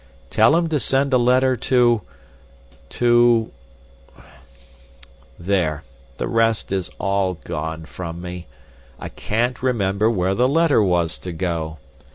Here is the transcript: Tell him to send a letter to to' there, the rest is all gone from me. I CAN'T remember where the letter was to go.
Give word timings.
Tell 0.31 0.55
him 0.55 0.67
to 0.69 0.79
send 0.79 1.13
a 1.13 1.19
letter 1.19 1.55
to 1.55 2.01
to' 2.89 3.51
there, 5.37 5.83
the 6.17 6.27
rest 6.27 6.71
is 6.71 6.89
all 6.97 7.35
gone 7.43 7.85
from 7.85 8.19
me. 8.19 8.47
I 8.99 9.09
CAN'T 9.09 9.61
remember 9.61 10.09
where 10.09 10.33
the 10.33 10.47
letter 10.49 10.81
was 10.81 11.19
to 11.19 11.31
go. 11.31 11.77